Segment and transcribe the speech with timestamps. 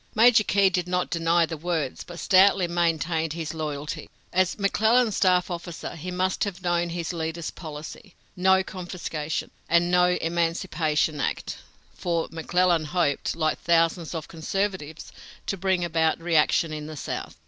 [0.15, 4.09] Major Key did not deny the words, but stoutly maintained his loyalty.
[4.33, 10.13] As McClellan's staff officer, he must have known his leader's policy no confiscation, and no
[10.19, 11.57] Emancipation Act
[11.93, 15.11] for McClellan hoped, like thousands of conservatives,
[15.45, 17.35] to bring about reaction in the South.